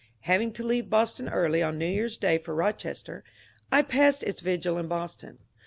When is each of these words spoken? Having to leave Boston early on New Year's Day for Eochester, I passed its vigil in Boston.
Having 0.21 0.53
to 0.53 0.63
leave 0.63 0.89
Boston 0.89 1.29
early 1.29 1.61
on 1.61 1.77
New 1.77 1.85
Year's 1.85 2.17
Day 2.17 2.39
for 2.39 2.55
Eochester, 2.55 3.21
I 3.71 3.83
passed 3.83 4.23
its 4.23 4.41
vigil 4.41 4.79
in 4.79 4.87
Boston. 4.87 5.37